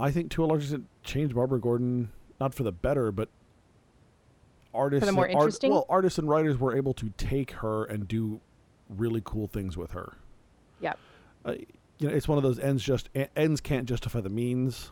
[0.00, 3.28] I think to a large extent changed Barbara Gordon not for the better, but
[4.74, 8.40] artists more and art- well, artists and writers were able to take her and do
[8.88, 10.14] really cool things with her.
[10.80, 10.98] Yep.
[11.44, 11.54] Uh,
[11.98, 14.90] you know, it's one of those ends just ends can't justify the means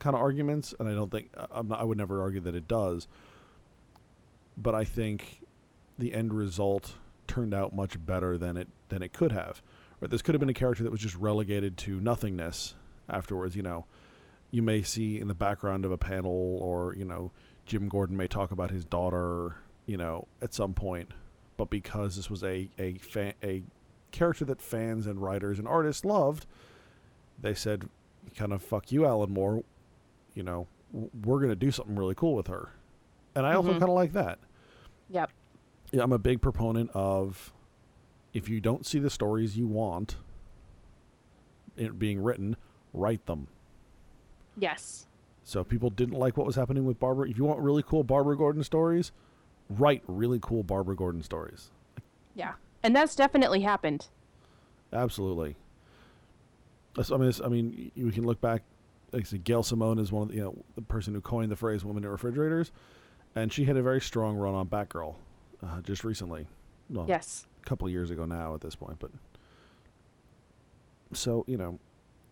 [0.00, 1.30] kind of arguments, and I don't think
[1.64, 3.06] not, I would never argue that it does.
[4.56, 5.42] But I think
[5.98, 6.94] the end result
[7.28, 9.62] turned out much better than it than it could have.
[10.00, 12.74] Or this could have been a character that was just relegated to nothingness
[13.08, 13.54] afterwards.
[13.54, 13.84] You know,
[14.50, 17.30] you may see in the background of a panel, or you know,
[17.66, 19.56] Jim Gordon may talk about his daughter.
[19.86, 21.10] You know, at some point,
[21.56, 23.62] but because this was a a fa- a
[24.10, 26.46] character that fans and writers and artists loved,
[27.40, 27.88] they said,
[28.36, 29.62] kind of fuck you, Alan Moore.
[30.34, 32.70] You know, we're going to do something really cool with her.
[33.34, 33.78] And I also Mhm.
[33.78, 34.38] kind of like that.
[35.08, 35.30] Yep.
[35.92, 37.52] Yeah, I'm a big proponent of
[38.32, 40.16] if you don't see the stories you want
[41.76, 42.56] it being written,
[42.92, 43.48] write them.
[44.56, 45.06] Yes.
[45.42, 48.04] So if people didn't like what was happening with Barbara, if you want really cool
[48.04, 49.10] Barbara Gordon stories,
[49.68, 51.70] write really cool Barbara Gordon stories.
[52.34, 52.54] Yeah.
[52.82, 54.08] And that's definitely happened.
[54.92, 55.56] Absolutely.
[56.98, 58.62] I mean, I mean, y- we can look back.
[59.12, 61.50] Like I said, Gail Simone is one of the, you know the person who coined
[61.50, 62.72] the phrase "women in refrigerators,"
[63.34, 65.14] and she had a very strong run on Batgirl
[65.64, 66.46] uh, just recently.
[66.88, 67.46] Well, Yes.
[67.62, 69.10] a couple of years ago now at this point, but
[71.12, 71.78] so you know,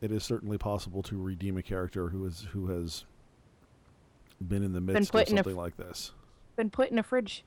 [0.00, 3.04] it is certainly possible to redeem a character who is who has
[4.46, 6.12] been in the midst of something f- like this.
[6.56, 7.44] Been put in a fridge.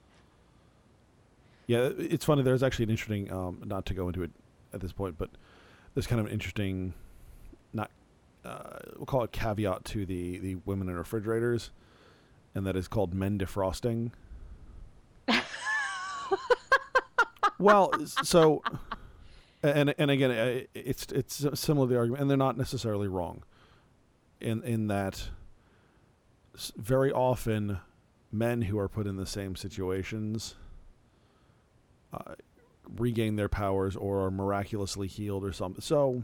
[1.68, 2.44] Yeah, it's funny.
[2.44, 4.32] There's actually an interesting, um, not to go into it
[4.74, 5.30] at this point, but
[5.94, 6.94] there's kind of an interesting,
[7.74, 7.92] not
[8.44, 11.72] uh, we'll call it caveat to the the women in refrigerators,
[12.56, 14.12] and that is called men defrosting.
[17.60, 17.94] well,
[18.24, 18.64] so,
[19.62, 23.44] and and again, it's it's similar to the argument, and they're not necessarily wrong,
[24.40, 25.30] in in that
[26.76, 27.80] very often
[28.32, 30.56] men who are put in the same situations
[32.98, 35.82] regain their powers or are miraculously healed or something.
[35.82, 36.24] So,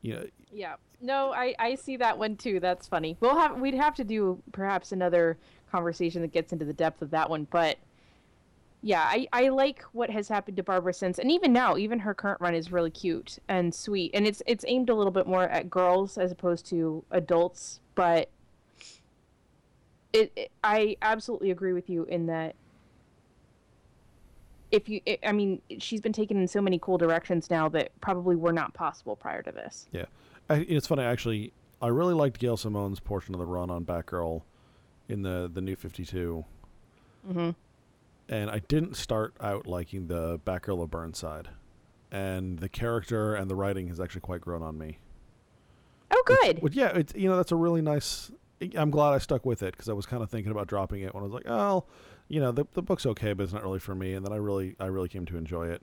[0.00, 0.76] you know, Yeah.
[1.00, 2.60] No, I I see that one too.
[2.60, 3.16] That's funny.
[3.20, 5.36] We'll have we'd have to do perhaps another
[5.70, 7.78] conversation that gets into the depth of that one, but
[8.82, 12.14] yeah, I I like what has happened to Barbara since and even now, even her
[12.14, 14.12] current run is really cute and sweet.
[14.14, 18.28] And it's it's aimed a little bit more at girls as opposed to adults, but
[20.12, 22.54] it, it I absolutely agree with you in that
[24.72, 27.92] if you i I mean, she's been taken in so many cool directions now that
[28.00, 29.86] probably were not possible prior to this.
[29.92, 30.06] Yeah,
[30.50, 31.52] I, it's funny actually.
[31.80, 34.42] I really liked Gail Simone's portion of the run on Batgirl
[35.08, 36.44] in the the New Fifty Two,
[37.28, 37.54] Mhm.
[38.28, 41.48] and I didn't start out liking the Batgirl of Burnside,
[42.10, 44.98] and the character and the writing has actually quite grown on me.
[46.10, 46.60] Oh, good.
[46.62, 48.30] But yeah, it's you know that's a really nice.
[48.76, 51.12] I'm glad I stuck with it because I was kind of thinking about dropping it
[51.14, 51.84] when I was like, oh,
[52.28, 54.14] you know, the the book's okay, but it's not really for me.
[54.14, 55.82] And then I really I really came to enjoy it.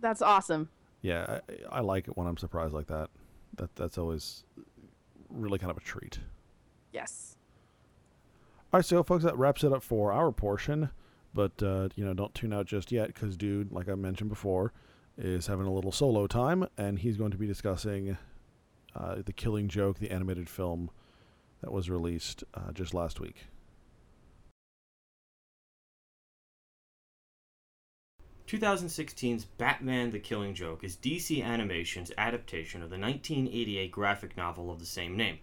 [0.00, 0.68] That's awesome.
[1.02, 3.10] Yeah, I, I like it when I'm surprised like that.
[3.56, 4.44] That that's always
[5.28, 6.20] really kind of a treat.
[6.92, 7.36] Yes.
[8.72, 10.90] All right, so folks, that wraps it up for our portion.
[11.34, 14.72] But uh, you know, don't tune out just yet because dude, like I mentioned before,
[15.16, 18.16] is having a little solo time, and he's going to be discussing
[18.94, 20.90] uh, the Killing Joke, the animated film
[21.60, 23.46] that was released uh, just last week.
[28.48, 34.78] 2016's Batman the Killing Joke is DC Animation's adaptation of the 1988 graphic novel of
[34.78, 35.38] the same name,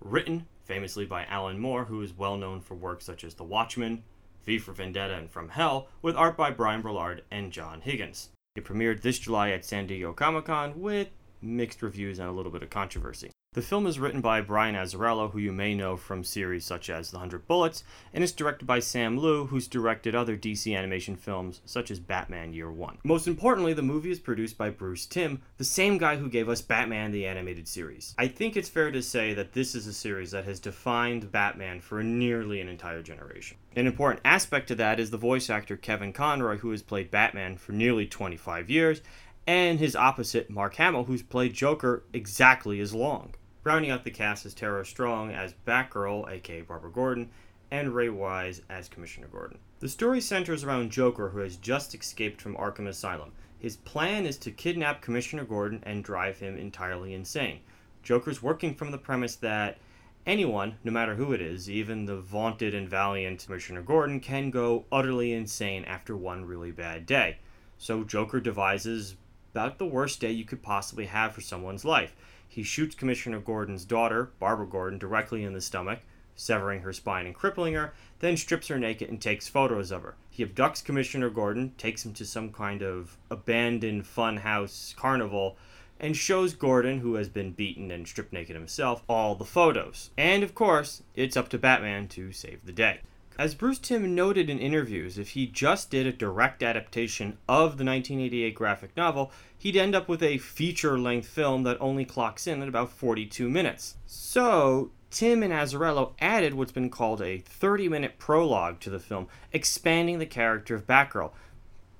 [0.00, 4.02] written famously by Alan Moore, who is well known for works such as The Watchmen,
[4.44, 8.30] V for Vendetta, and From Hell, with art by Brian Bolland and John Higgins.
[8.56, 12.50] It premiered this July at San Diego Comic Con with mixed reviews and a little
[12.50, 13.30] bit of controversy.
[13.58, 17.10] The film is written by Brian Azzarello, who you may know from series such as
[17.10, 17.82] The Hundred Bullets,
[18.14, 22.52] and is directed by Sam Liu, who's directed other DC animation films such as Batman
[22.52, 22.98] Year One.
[23.02, 26.62] Most importantly, the movie is produced by Bruce Timm, the same guy who gave us
[26.62, 28.14] Batman the Animated Series.
[28.16, 31.80] I think it's fair to say that this is a series that has defined Batman
[31.80, 33.56] for nearly an entire generation.
[33.74, 37.56] An important aspect to that is the voice actor Kevin Conroy, who has played Batman
[37.56, 39.00] for nearly 25 years,
[39.48, 43.34] and his opposite, Mark Hamill, who's played Joker exactly as long.
[43.64, 47.30] Rounding out the cast is Tara Strong as Batgirl, aka Barbara Gordon,
[47.70, 49.58] and Ray Wise as Commissioner Gordon.
[49.80, 53.32] The story centers around Joker, who has just escaped from Arkham Asylum.
[53.58, 57.60] His plan is to kidnap Commissioner Gordon and drive him entirely insane.
[58.02, 59.78] Joker's working from the premise that
[60.24, 64.84] anyone, no matter who it is, even the vaunted and valiant Commissioner Gordon, can go
[64.92, 67.38] utterly insane after one really bad day.
[67.76, 69.16] So Joker devises
[69.52, 72.14] about the worst day you could possibly have for someone's life.
[72.48, 76.00] He shoots Commissioner Gordon's daughter, Barbara Gordon, directly in the stomach,
[76.34, 80.14] severing her spine and crippling her, then strips her naked and takes photos of her.
[80.30, 85.56] He abducts Commissioner Gordon, takes him to some kind of abandoned funhouse carnival,
[86.00, 90.10] and shows Gordon, who has been beaten and stripped naked himself, all the photos.
[90.16, 93.00] And of course, it's up to Batman to save the day.
[93.38, 97.84] As Bruce Timm noted in interviews, if he just did a direct adaptation of the
[97.84, 102.60] 1988 graphic novel, he'd end up with a feature length film that only clocks in
[102.62, 103.94] at about 42 minutes.
[104.06, 109.28] So, Timm and Azzarello added what's been called a 30 minute prologue to the film,
[109.52, 111.30] expanding the character of Batgirl.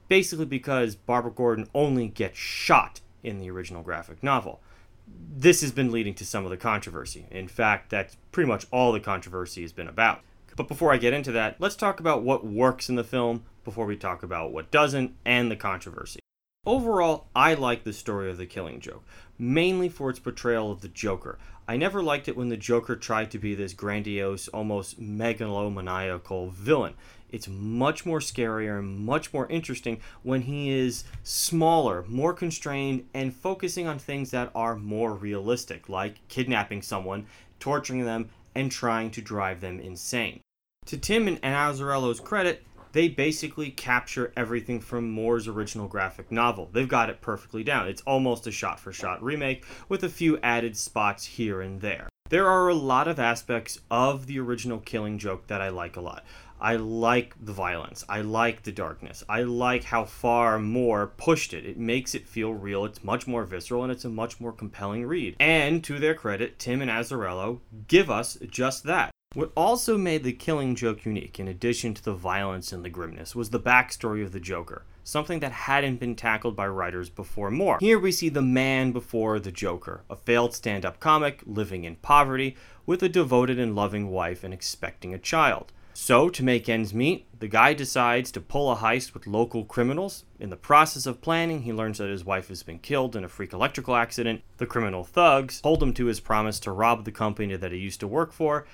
[0.08, 4.60] Basically, because Barbara Gordon only gets shot in the original graphic novel.
[5.06, 7.26] This has been leading to some of the controversy.
[7.30, 10.22] In fact, that's pretty much all the controversy has been about.
[10.58, 13.86] But before I get into that, let's talk about what works in the film before
[13.86, 16.18] we talk about what doesn't and the controversy.
[16.66, 19.04] Overall, I like the story of the Killing Joke,
[19.38, 21.38] mainly for its portrayal of the Joker.
[21.68, 26.94] I never liked it when the Joker tried to be this grandiose, almost megalomaniacal villain.
[27.30, 33.32] It's much more scarier and much more interesting when he is smaller, more constrained, and
[33.32, 37.26] focusing on things that are more realistic, like kidnapping someone,
[37.60, 40.40] torturing them, and trying to drive them insane.
[40.88, 46.70] To Timm and Azzarello's credit, they basically capture everything from Moore's original graphic novel.
[46.72, 47.88] They've got it perfectly down.
[47.88, 52.08] It's almost a shot for shot remake with a few added spots here and there.
[52.30, 56.00] There are a lot of aspects of the original Killing Joke that I like a
[56.00, 56.24] lot.
[56.58, 58.06] I like the violence.
[58.08, 59.22] I like the darkness.
[59.28, 61.66] I like how far Moore pushed it.
[61.66, 62.86] It makes it feel real.
[62.86, 65.36] It's much more visceral and it's a much more compelling read.
[65.38, 69.10] And to their credit, Timm and Azzarello give us just that.
[69.34, 73.36] What also made the killing joke unique, in addition to the violence and the grimness,
[73.36, 77.76] was the backstory of the Joker, something that hadn't been tackled by writers before Moore.
[77.78, 81.96] Here we see the man before the Joker, a failed stand up comic living in
[81.96, 82.56] poverty
[82.86, 85.72] with a devoted and loving wife and expecting a child.
[86.00, 90.24] So, to make ends meet, the guy decides to pull a heist with local criminals.
[90.38, 93.28] In the process of planning, he learns that his wife has been killed in a
[93.28, 94.42] freak electrical accident.
[94.58, 97.98] The criminal thugs hold him to his promise to rob the company that he used
[97.98, 98.64] to work for,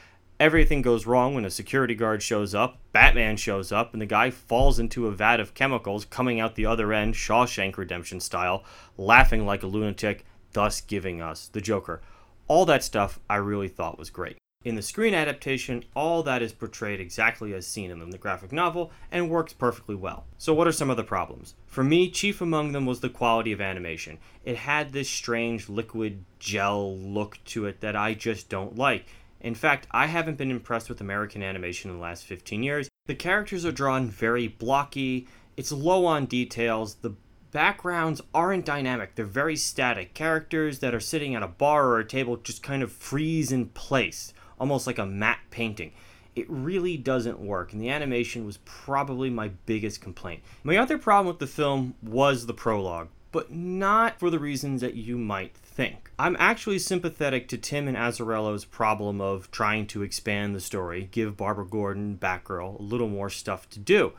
[0.41, 4.31] Everything goes wrong when a security guard shows up, Batman shows up, and the guy
[4.31, 8.65] falls into a vat of chemicals, coming out the other end, Shawshank Redemption style,
[8.99, 12.03] laughing like a lunatic, thus giving us the Joker.
[12.49, 14.37] All that stuff I really thought was great.
[14.65, 18.91] In the screen adaptation, all that is portrayed exactly as seen in the graphic novel
[19.13, 20.25] and works perfectly well.
[20.39, 21.55] So, what are some of the problems?
[21.67, 24.19] For me, chief among them was the quality of animation.
[24.43, 29.07] It had this strange liquid gel look to it that I just don't like.
[29.45, 32.89] In fact, I haven't been impressed with American animation in the last 15 years.
[33.05, 37.15] The characters are drawn very blocky, it's low on details, the
[37.51, 40.15] backgrounds aren't dynamic, they're very static.
[40.15, 43.67] Characters that are sitting at a bar or a table just kind of freeze in
[43.67, 45.93] place, almost like a matte painting.
[46.35, 50.43] It really doesn't work, and the animation was probably my biggest complaint.
[50.63, 54.95] My other problem with the film was the prologue, but not for the reasons that
[54.95, 56.11] you might think.
[56.19, 61.37] I'm actually sympathetic to Timm and Azzarello's problem of trying to expand the story, give
[61.37, 64.13] Barbara Gordon, Batgirl, a little more stuff to do.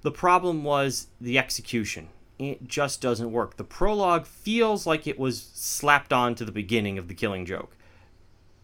[0.00, 2.08] The problem was the execution.
[2.38, 3.56] It just doesn't work.
[3.56, 7.76] The prologue feels like it was slapped on to the beginning of the killing joke.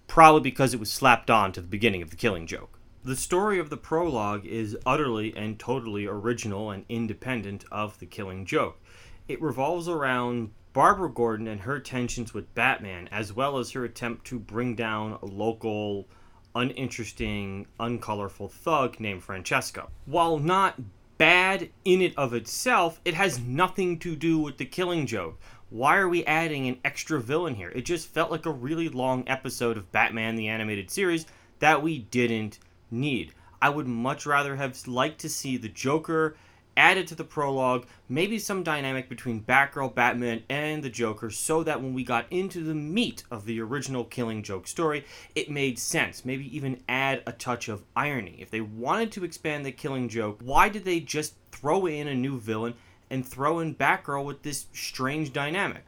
[0.06, 2.80] Probably because it was slapped on to the beginning of the killing joke.
[3.04, 8.46] The story of the prologue is utterly and totally original and independent of the killing
[8.46, 8.80] joke.
[9.28, 14.26] It revolves around Barbara Gordon and her tensions with Batman, as well as her attempt
[14.26, 16.06] to bring down a local,
[16.54, 19.90] uninteresting, uncolorful thug named Francesco.
[20.06, 20.80] While not
[21.16, 25.38] bad in it of itself, it has nothing to do with the killing joke.
[25.70, 27.70] Why are we adding an extra villain here?
[27.70, 31.26] It just felt like a really long episode of Batman the Animated Series
[31.58, 32.58] that we didn't
[32.90, 33.34] need.
[33.60, 36.36] I would much rather have liked to see the Joker
[36.78, 41.82] added to the prologue, maybe some dynamic between Batgirl, Batman, and the Joker, so that
[41.82, 45.04] when we got into the meat of the original Killing Joke story,
[45.34, 46.24] it made sense.
[46.24, 48.36] Maybe even add a touch of irony.
[48.38, 52.14] If they wanted to expand the Killing Joke, why did they just throw in a
[52.14, 52.74] new villain
[53.10, 55.84] and throw in Batgirl with this strange dynamic?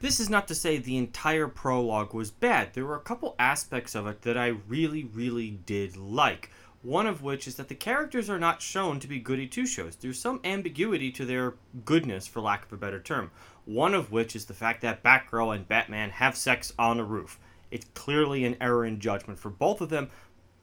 [0.00, 2.74] This is not to say the entire prologue was bad.
[2.74, 6.50] There were a couple aspects of it that I really, really did like.
[6.84, 9.96] One of which is that the characters are not shown to be goody two shows.
[9.96, 11.54] There's some ambiguity to their
[11.86, 13.30] goodness, for lack of a better term.
[13.64, 17.38] One of which is the fact that Batgirl and Batman have sex on a roof.
[17.70, 20.10] It's clearly an error in judgment for both of them,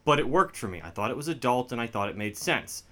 [0.06, 0.80] but it worked for me.
[0.84, 2.84] I thought it was adult and I thought it made sense.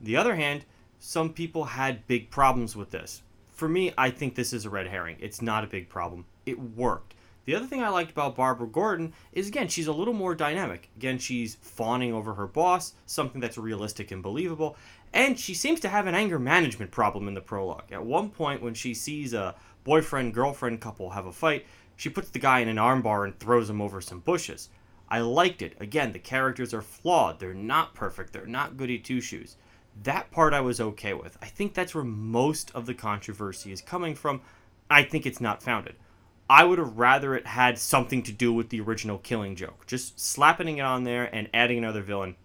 [0.00, 0.64] The other hand,
[0.98, 3.22] some people had big problems with this.
[3.62, 5.18] for me, I think this is a red herring.
[5.20, 6.24] It's not a big problem.
[6.46, 7.11] It worked.
[7.44, 10.88] The other thing I liked about Barbara Gordon is again, she's a little more dynamic.
[10.96, 14.76] Again, she's fawning over her boss, something that's realistic and believable.
[15.12, 17.90] And she seems to have an anger management problem in the prologue.
[17.90, 21.66] At one point, when she sees a boyfriend girlfriend couple have a fight,
[21.96, 24.68] she puts the guy in an armbar and throws him over some bushes.
[25.08, 25.76] I liked it.
[25.80, 27.38] Again, the characters are flawed.
[27.38, 28.32] They're not perfect.
[28.32, 29.56] They're not goody two shoes.
[30.04, 31.36] That part I was okay with.
[31.42, 34.40] I think that's where most of the controversy is coming from.
[34.88, 35.96] I think it's not founded.
[36.52, 39.86] I would have rather it had something to do with the original killing joke.
[39.86, 42.36] Just slapping it on there and adding another villain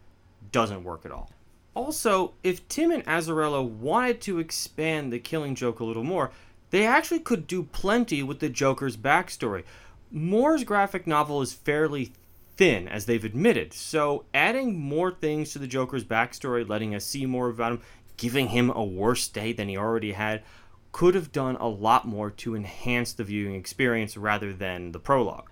[0.53, 1.29] doesn't work at all.
[1.73, 6.31] Also, if Timm and Azzarello wanted to expand the killing joke a little more,
[6.69, 9.65] they actually could do plenty with the Joker's backstory.
[10.09, 12.13] Moore's graphic novel is fairly
[12.55, 17.25] thin, as they've admitted, so adding more things to the Joker's backstory, letting us see
[17.25, 17.81] more about him,
[18.15, 20.43] giving him a worse day than he already had,
[20.91, 25.49] could have done a lot more to enhance the viewing experience rather than the prologue.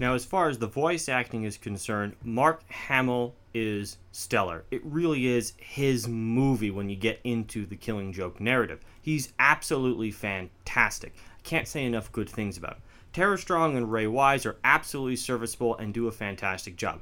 [0.00, 4.64] Now, as far as the voice acting is concerned, Mark Hamill is stellar.
[4.70, 8.80] It really is his movie when you get into the Killing Joke narrative.
[9.02, 11.14] He's absolutely fantastic.
[11.16, 12.82] I can't say enough good things about him.
[13.12, 17.00] Tara Strong and Ray Wise are absolutely serviceable and do a fantastic job.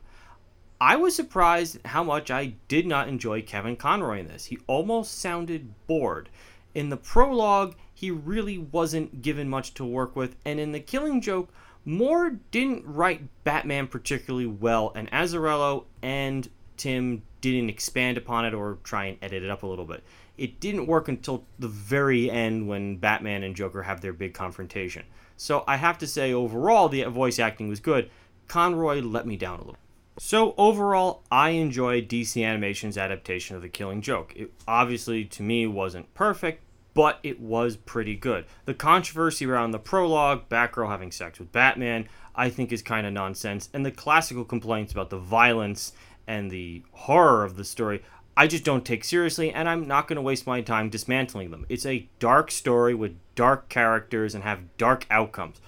[0.80, 4.46] I was surprised how much I did not enjoy Kevin Conroy in this.
[4.46, 6.28] He almost sounded bored.
[6.76, 11.22] In the prologue, he really wasn't given much to work with, and in The Killing
[11.22, 11.48] Joke,
[11.86, 18.76] Moore didn't write Batman particularly well, and Azzarello and Timm didn't expand upon it or
[18.84, 20.04] try and edit it up a little bit.
[20.36, 25.04] It didn't work until the very end when Batman and Joker have their big confrontation.
[25.38, 28.10] So I have to say, overall, the voice acting was good.
[28.48, 29.80] Conroy let me down a little.
[30.18, 34.34] So overall, I enjoyed DC Animation's adaptation of The Killing Joke.
[34.36, 36.62] It obviously, to me, wasn't perfect,
[36.96, 38.46] but it was pretty good.
[38.64, 43.12] The controversy around the prologue, Batgirl having sex with Batman, I think is kind of
[43.12, 45.92] nonsense, and the classical complaints about the violence
[46.26, 48.02] and the horror of the story,
[48.34, 51.66] I just don't take seriously, and I'm not going to waste my time dismantling them.
[51.68, 55.60] It's a dark story with dark characters and have dark outcomes.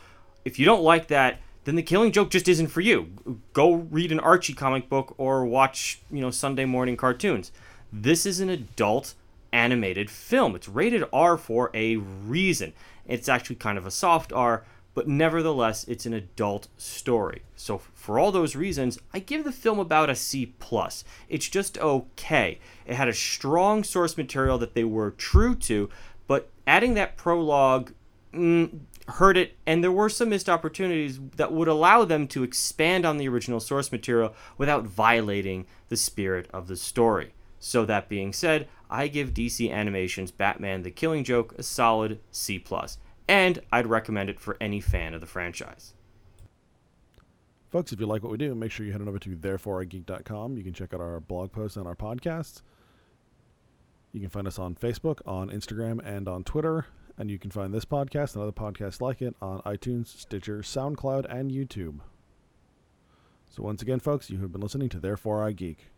[0.47, 3.41] If you don't like that, then the Killing Joke just isn't for you.
[3.53, 7.53] Go read an Archie comic book or watch, you know, Sunday morning cartoons.
[7.93, 9.13] This is an adult
[9.53, 10.55] animated film.
[10.55, 12.73] It's rated R for a reason.
[13.07, 17.43] It's actually kind of a soft R, but nevertheless, it's an adult story.
[17.57, 21.05] So for all those reasons, I give the film about a C plus.
[21.29, 22.59] It's just okay.
[22.87, 25.89] It had a strong source material that they were true to,
[26.27, 27.93] but adding that prologue
[28.35, 33.07] mm, hurt it, and there were some missed opportunities that would allow them to expand
[33.07, 37.33] on the original source material without violating the spirit of the story.
[37.59, 42.65] So that being said, I give DC Animation's Batman the Killing Joke a solid C+,
[43.29, 45.95] and I'd recommend it for any fan of the franchise.
[47.71, 50.57] Folks, if you like what we do, make sure you head on over to thereforeigeek.com.
[50.57, 52.63] You can check out our blog posts and our podcasts.
[54.13, 56.87] You can find us on Facebook, on Instagram, and on Twitter.
[57.19, 61.27] And you can find this podcast and other podcasts like it on iTunes, Stitcher, SoundCloud,
[61.29, 61.99] and YouTube.
[63.51, 65.89] So once again, folks, you have been listening to Therefore I Geek.